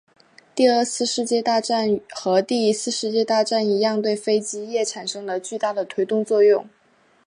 [0.55, 6.67] 第二次世界大战和第一次世界大战一样对飞机业产生了巨大的推动作用。